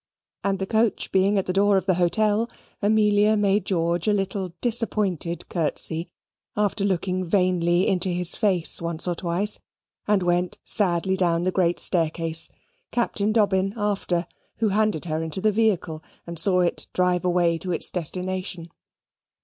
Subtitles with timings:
[0.43, 2.49] And the coach being at the door of the hotel,
[2.81, 6.09] Amelia made George a little disappointed curtsey
[6.57, 9.59] after looking vainly into his face once or twice,
[10.07, 12.49] and went sadly down the great staircase,
[12.89, 14.25] Captain Dobbin after,
[14.57, 18.69] who handed her into the vehicle, and saw it drive away to its destination.